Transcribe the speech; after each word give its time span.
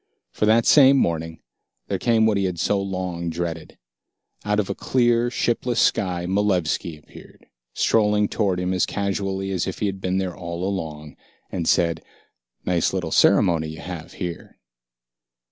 For 0.31 0.47
that 0.47 0.65
same 0.65 0.97
morning, 0.97 1.43
there 1.87 1.99
came 1.99 2.25
what 2.25 2.35
he 2.35 2.45
had 2.45 2.59
so 2.59 2.81
long 2.81 3.29
dreaded. 3.29 3.77
Out 4.43 4.59
of 4.59 4.67
a 4.67 4.73
clear, 4.73 5.29
shipless 5.29 5.79
sky, 5.79 6.25
Malevski 6.25 6.97
appeared, 6.97 7.45
strolling 7.75 8.27
toward 8.27 8.59
him 8.59 8.73
as 8.73 8.87
casually 8.87 9.51
as 9.51 9.67
if 9.67 9.77
he 9.77 9.85
had 9.85 10.01
been 10.01 10.17
there 10.17 10.35
all 10.35 10.63
along, 10.67 11.17
and 11.51 11.67
said, 11.67 12.03
"Nice 12.65 12.93
little 12.93 13.11
ceremony 13.11 13.67
you 13.67 13.81
have 13.81 14.13
here." 14.13 14.57